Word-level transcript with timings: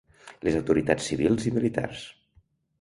Les 0.47 0.57
autoritats 0.59 1.09
civils 1.13 1.47
i 1.53 1.55
militars. 1.61 2.05